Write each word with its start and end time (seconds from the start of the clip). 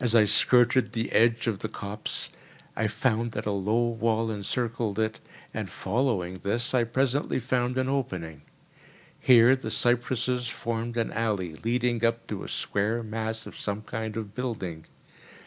As 0.00 0.14
I 0.14 0.24
skirted 0.24 0.92
the 0.94 1.12
edge 1.12 1.46
of 1.46 1.58
the 1.58 1.68
copse, 1.68 2.30
I 2.74 2.86
found 2.88 3.32
that 3.32 3.44
a 3.44 3.50
low 3.50 3.86
wall 3.88 4.30
encircled 4.30 4.98
it, 4.98 5.20
and 5.52 5.68
following 5.68 6.38
this 6.38 6.72
I 6.72 6.84
presently 6.84 7.38
found 7.38 7.76
an 7.76 7.86
opening. 7.86 8.40
Here 9.20 9.54
the 9.54 9.70
cypresses 9.70 10.48
formed 10.48 10.96
an 10.96 11.12
alley 11.12 11.56
leading 11.56 12.02
up 12.02 12.26
to 12.28 12.42
a 12.44 12.48
square 12.48 13.02
mass 13.02 13.44
of 13.44 13.58
some 13.58 13.82
kind 13.82 14.16
of 14.16 14.34
building. 14.34 14.86